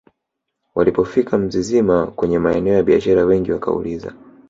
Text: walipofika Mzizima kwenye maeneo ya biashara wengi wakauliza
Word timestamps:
walipofika 0.75 1.37
Mzizima 1.37 2.07
kwenye 2.07 2.39
maeneo 2.39 2.73
ya 2.73 2.83
biashara 2.83 3.25
wengi 3.25 3.51
wakauliza 3.51 4.13